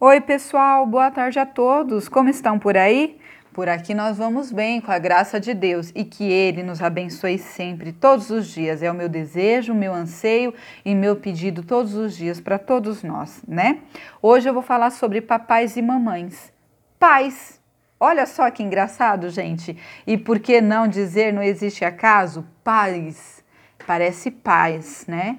Oi, 0.00 0.20
pessoal, 0.20 0.84
boa 0.84 1.08
tarde 1.08 1.38
a 1.38 1.46
todos. 1.46 2.08
Como 2.08 2.28
estão 2.28 2.58
por 2.58 2.76
aí? 2.76 3.16
Por 3.52 3.68
aqui 3.68 3.94
nós 3.94 4.18
vamos 4.18 4.50
bem, 4.50 4.80
com 4.80 4.90
a 4.90 4.98
graça 4.98 5.38
de 5.38 5.54
Deus, 5.54 5.92
e 5.94 6.04
que 6.04 6.24
Ele 6.24 6.64
nos 6.64 6.82
abençoe 6.82 7.38
sempre, 7.38 7.92
todos 7.92 8.28
os 8.28 8.48
dias. 8.48 8.82
É 8.82 8.90
o 8.90 8.94
meu 8.94 9.08
desejo, 9.08 9.72
o 9.72 9.76
meu 9.76 9.94
anseio 9.94 10.52
e 10.84 10.96
meu 10.96 11.14
pedido 11.14 11.62
todos 11.62 11.94
os 11.94 12.16
dias 12.16 12.40
para 12.40 12.58
todos 12.58 13.04
nós, 13.04 13.40
né? 13.46 13.82
Hoje 14.20 14.48
eu 14.48 14.52
vou 14.52 14.64
falar 14.64 14.90
sobre 14.90 15.20
papais 15.20 15.76
e 15.76 15.80
mamães. 15.80 16.52
Pais, 16.98 17.60
olha 17.98 18.26
só 18.26 18.50
que 18.50 18.64
engraçado, 18.64 19.30
gente. 19.30 19.78
E 20.04 20.18
por 20.18 20.40
que 20.40 20.60
não 20.60 20.88
dizer 20.88 21.32
não 21.32 21.42
existe 21.42 21.84
acaso? 21.84 22.44
Pais, 22.64 23.44
parece 23.86 24.32
paz, 24.32 25.06
né? 25.06 25.38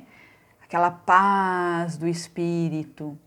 Aquela 0.63 0.91
paz 0.91 1.97
do 1.97 2.07
espírito 2.07 3.19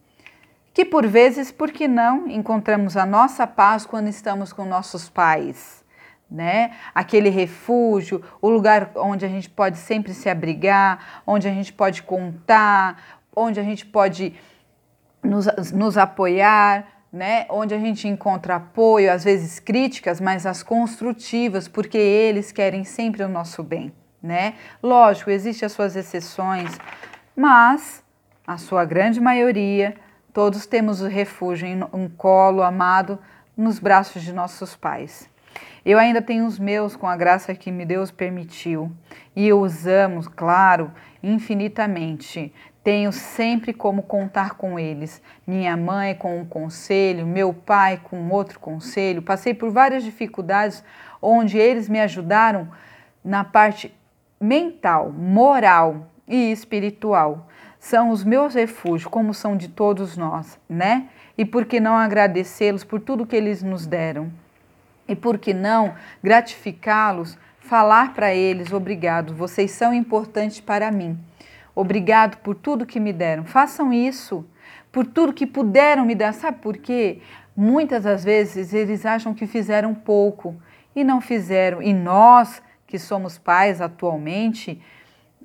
que 0.78 0.84
por 0.84 1.04
vezes, 1.08 1.50
por 1.50 1.72
que 1.72 1.88
não, 1.88 2.28
encontramos 2.28 2.96
a 2.96 3.04
nossa 3.04 3.48
paz 3.48 3.84
quando 3.84 4.06
estamos 4.06 4.52
com 4.52 4.64
nossos 4.64 5.08
pais, 5.08 5.84
né? 6.30 6.70
Aquele 6.94 7.30
refúgio, 7.30 8.22
o 8.40 8.48
lugar 8.48 8.92
onde 8.94 9.26
a 9.26 9.28
gente 9.28 9.50
pode 9.50 9.76
sempre 9.76 10.14
se 10.14 10.30
abrigar, 10.30 11.22
onde 11.26 11.48
a 11.48 11.50
gente 11.50 11.72
pode 11.72 12.04
contar, 12.04 13.18
onde 13.34 13.58
a 13.58 13.64
gente 13.64 13.84
pode 13.86 14.36
nos, 15.20 15.46
nos 15.72 15.98
apoiar, 15.98 16.86
né? 17.12 17.44
Onde 17.50 17.74
a 17.74 17.78
gente 17.80 18.06
encontra 18.06 18.54
apoio, 18.54 19.12
às 19.12 19.24
vezes 19.24 19.58
críticas, 19.58 20.20
mas 20.20 20.46
as 20.46 20.62
construtivas, 20.62 21.66
porque 21.66 21.98
eles 21.98 22.52
querem 22.52 22.84
sempre 22.84 23.24
o 23.24 23.28
nosso 23.28 23.64
bem, 23.64 23.92
né? 24.22 24.54
Lógico, 24.80 25.28
existem 25.28 25.66
as 25.66 25.72
suas 25.72 25.96
exceções, 25.96 26.78
mas 27.34 28.00
a 28.46 28.56
sua 28.56 28.84
grande 28.84 29.20
maioria 29.20 29.96
Todos 30.38 30.66
temos 30.66 31.00
o 31.00 31.08
refúgio 31.08 31.66
em 31.66 31.82
um 31.92 32.08
colo 32.08 32.62
amado 32.62 33.18
nos 33.56 33.80
braços 33.80 34.22
de 34.22 34.32
nossos 34.32 34.76
pais. 34.76 35.28
Eu 35.84 35.98
ainda 35.98 36.22
tenho 36.22 36.46
os 36.46 36.60
meus 36.60 36.94
com 36.94 37.08
a 37.08 37.16
graça 37.16 37.52
que 37.56 37.72
me 37.72 37.84
Deus 37.84 38.12
permitiu 38.12 38.92
e 39.34 39.52
os 39.52 39.84
amo, 39.84 40.22
claro, 40.30 40.92
infinitamente. 41.20 42.54
Tenho 42.84 43.10
sempre 43.10 43.72
como 43.72 44.00
contar 44.00 44.54
com 44.54 44.78
eles. 44.78 45.20
Minha 45.44 45.76
mãe 45.76 46.14
com 46.14 46.38
um 46.38 46.44
conselho, 46.44 47.26
meu 47.26 47.52
pai 47.52 48.00
com 48.04 48.30
outro 48.30 48.60
conselho. 48.60 49.20
Passei 49.20 49.52
por 49.52 49.72
várias 49.72 50.04
dificuldades 50.04 50.84
onde 51.20 51.58
eles 51.58 51.88
me 51.88 51.98
ajudaram 51.98 52.68
na 53.24 53.42
parte 53.42 53.92
mental, 54.40 55.10
moral 55.10 56.06
e 56.28 56.52
espiritual 56.52 57.48
são 57.78 58.10
os 58.10 58.24
meus 58.24 58.54
refúgios, 58.54 59.10
como 59.10 59.32
são 59.32 59.56
de 59.56 59.68
todos 59.68 60.16
nós, 60.16 60.58
né? 60.68 61.08
E 61.36 61.44
por 61.44 61.64
que 61.64 61.78
não 61.78 61.96
agradecê-los 61.96 62.82
por 62.84 63.00
tudo 63.00 63.26
que 63.26 63.36
eles 63.36 63.62
nos 63.62 63.86
deram? 63.86 64.32
E 65.06 65.14
por 65.14 65.38
que 65.38 65.54
não 65.54 65.94
gratificá-los, 66.22 67.38
falar 67.60 68.14
para 68.14 68.34
eles: 68.34 68.72
obrigado, 68.72 69.34
vocês 69.34 69.70
são 69.70 69.94
importantes 69.94 70.60
para 70.60 70.90
mim. 70.90 71.18
Obrigado 71.74 72.38
por 72.38 72.56
tudo 72.56 72.84
que 72.84 72.98
me 72.98 73.12
deram. 73.12 73.44
Façam 73.44 73.92
isso, 73.92 74.44
por 74.90 75.06
tudo 75.06 75.32
que 75.32 75.46
puderam 75.46 76.04
me 76.04 76.14
dar. 76.14 76.34
Sabe 76.34 76.58
por 76.58 76.76
quê? 76.76 77.20
Muitas 77.56 78.02
das 78.02 78.24
vezes 78.24 78.74
eles 78.74 79.06
acham 79.06 79.32
que 79.32 79.46
fizeram 79.46 79.94
pouco 79.94 80.56
e 80.94 81.04
não 81.04 81.20
fizeram. 81.20 81.80
E 81.80 81.94
nós, 81.94 82.60
que 82.86 82.98
somos 82.98 83.38
pais 83.38 83.80
atualmente, 83.80 84.82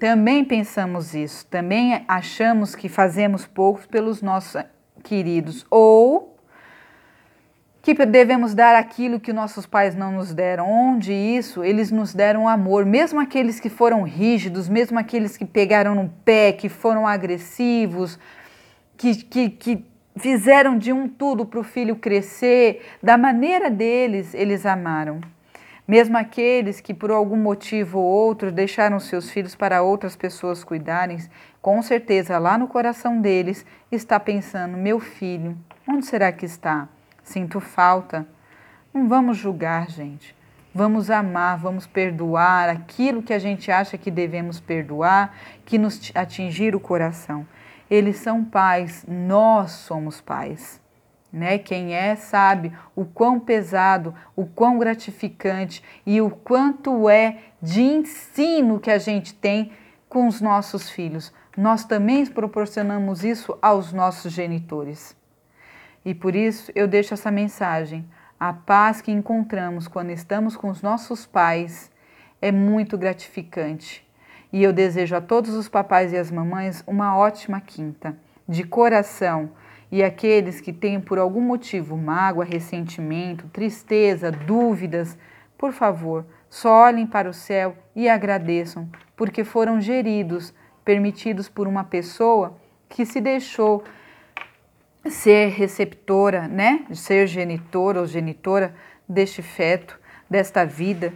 também 0.04 0.44
pensamos 0.44 1.14
isso, 1.14 1.46
também 1.46 2.04
achamos 2.10 2.76
que 2.76 2.90
fazemos 2.90 3.46
pouco 3.46 3.88
pelos 3.88 4.22
nossos 4.22 4.62
queridos 5.02 5.66
ou 5.72 6.38
que 7.82 7.94
devemos 8.06 8.54
dar 8.54 8.76
aquilo 8.76 9.18
que 9.18 9.32
nossos 9.32 9.66
pais 9.66 9.96
não 9.96 10.12
nos 10.12 10.34
deram. 10.34 10.70
Onde 10.70 11.14
isso, 11.14 11.64
eles 11.64 11.90
nos 11.90 12.14
deram 12.14 12.50
amor, 12.50 12.86
mesmo 12.86 13.18
aqueles 13.18 13.62
que 13.62 13.70
foram 13.70 14.04
rígidos, 14.04 14.68
mesmo 14.68 15.00
aqueles 15.00 15.38
que 15.38 15.46
pegaram 15.46 15.96
no 15.96 16.10
pé, 16.26 16.52
que 16.52 16.68
foram 16.68 17.08
agressivos, 17.08 18.20
que, 18.98 19.16
que, 19.24 19.50
que 19.52 19.86
fizeram 20.18 20.78
de 20.78 20.92
um 20.92 21.08
tudo 21.08 21.46
para 21.46 21.62
o 21.62 21.64
filho 21.64 21.96
crescer, 21.96 22.86
da 23.02 23.18
maneira 23.18 23.72
deles, 23.72 24.34
eles 24.34 24.66
amaram. 24.66 25.22
Mesmo 25.88 26.18
aqueles 26.18 26.80
que 26.80 26.94
por 26.94 27.12
algum 27.12 27.36
motivo 27.36 28.00
ou 28.00 28.06
outro 28.06 28.52
deixaram 28.52 29.00
seus 29.00 29.30
filhos 29.30 29.54
para 29.54 29.82
outras 29.82 30.16
pessoas 30.16 30.64
cuidarem, 30.64 31.18
com 31.62 31.82
certeza 31.82 32.38
lá 32.40 32.58
no 32.58 32.68
coração 32.68 33.20
deles 33.20 33.66
está 33.92 34.18
pensando: 34.20 34.78
meu 34.78 35.00
filho, 35.00 35.58
onde 35.88 36.06
será 36.06 36.32
que 36.32 36.46
está? 36.46 36.88
Sinto 37.22 37.60
falta. 37.60 38.26
Não 38.94 39.08
vamos 39.10 39.38
julgar, 39.38 39.90
gente. 39.90 40.36
Vamos 40.74 41.12
amar, 41.12 41.58
vamos 41.58 41.86
perdoar 41.86 42.70
aquilo 42.70 43.22
que 43.22 43.34
a 43.34 43.40
gente 43.40 43.72
acha 43.72 43.98
que 43.98 44.10
devemos 44.10 44.60
perdoar, 44.60 45.36
que 45.66 45.78
nos 45.78 46.12
atingir 46.16 46.76
o 46.76 46.80
coração. 46.80 47.46
Eles 47.90 48.18
são 48.18 48.44
pais, 48.44 49.06
nós 49.08 49.72
somos 49.72 50.20
pais. 50.20 50.83
Né? 51.34 51.58
Quem 51.58 51.96
é 51.96 52.16
sabe 52.16 52.72
o 52.96 53.04
quão 53.04 53.40
pesado, 53.40 54.14
o 54.36 54.46
quão 54.46 54.78
gratificante 54.78 55.84
e 56.06 56.22
o 56.22 56.30
quanto 56.30 57.10
é 57.10 57.40
de 57.60 57.82
ensino 57.82 58.80
que 58.80 58.92
a 58.92 59.00
gente 59.00 59.34
tem 59.34 59.72
com 60.08 60.28
os 60.28 60.40
nossos 60.40 60.92
filhos. 60.92 61.34
Nós 61.58 61.86
também 61.86 62.24
proporcionamos 62.28 63.24
isso 63.24 63.58
aos 63.64 63.92
nossos 63.92 64.32
genitores. 64.32 65.18
E 66.06 66.14
por 66.14 66.36
isso 66.36 66.72
eu 66.76 66.88
deixo 66.88 67.16
essa 67.16 67.32
mensagem. 67.32 68.08
A 68.40 68.54
paz 68.54 69.02
que 69.02 69.12
encontramos 69.12 69.88
quando 69.88 70.12
estamos 70.12 70.56
com 70.56 70.70
os 70.70 70.84
nossos 70.84 71.26
pais 71.26 71.92
é 72.40 72.52
muito 72.52 72.96
gratificante. 72.96 74.06
E 74.52 74.62
eu 74.62 74.72
desejo 74.72 75.16
a 75.16 75.22
todos 75.22 75.56
os 75.56 75.68
papais 75.68 76.14
e 76.14 76.18
as 76.18 76.30
mamães 76.30 76.84
uma 76.86 77.18
ótima 77.18 77.60
quinta. 77.60 78.16
De 78.48 78.64
coração, 78.64 79.50
e 79.94 80.04
aqueles 80.04 80.60
que 80.60 80.74
têm 80.74 81.00
por 81.00 81.20
algum 81.20 81.40
motivo 81.40 81.96
mágoa, 81.96 82.44
ressentimento, 82.44 83.48
tristeza, 83.50 84.32
dúvidas, 84.32 85.16
por 85.56 85.72
favor, 85.72 86.26
só 86.50 86.86
olhem 86.86 87.06
para 87.06 87.30
o 87.30 87.34
céu 87.34 87.78
e 87.96 88.10
agradeçam, 88.10 88.90
porque 89.16 89.44
foram 89.44 89.80
geridos, 89.80 90.52
permitidos 90.84 91.48
por 91.48 91.68
uma 91.68 91.84
pessoa 91.84 92.58
que 92.90 93.06
se 93.06 93.22
deixou 93.22 93.84
ser 95.06 95.50
receptora, 95.50 96.48
né, 96.48 96.88
ser 96.92 97.28
genitor 97.28 97.96
ou 97.96 98.08
genitora 98.08 98.74
deste 99.08 99.44
feto, 99.44 100.00
desta 100.28 100.66
vida, 100.66 101.14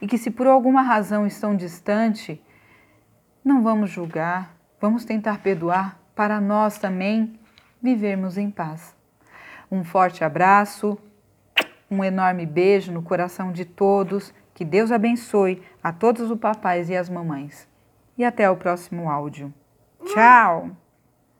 e 0.00 0.06
que 0.06 0.18
se 0.18 0.30
por 0.30 0.46
alguma 0.46 0.82
razão 0.82 1.26
estão 1.26 1.56
distante, 1.56 2.40
não 3.44 3.60
vamos 3.60 3.90
julgar, 3.90 4.56
vamos 4.80 5.04
tentar 5.04 5.38
perdoar, 5.38 6.03
para 6.14 6.40
nós 6.40 6.78
também 6.78 7.38
vivermos 7.82 8.38
em 8.38 8.50
paz. 8.50 8.94
Um 9.70 9.84
forte 9.84 10.22
abraço, 10.22 10.98
um 11.90 12.02
enorme 12.02 12.46
beijo 12.46 12.92
no 12.92 13.02
coração 13.02 13.52
de 13.52 13.64
todos. 13.64 14.32
Que 14.54 14.64
Deus 14.64 14.92
abençoe 14.92 15.62
a 15.82 15.92
todos 15.92 16.30
os 16.30 16.38
papais 16.38 16.88
e 16.88 16.96
as 16.96 17.08
mamães. 17.08 17.68
E 18.16 18.24
até 18.24 18.48
o 18.48 18.56
próximo 18.56 19.10
áudio. 19.10 19.52
Tchau! 20.06 20.83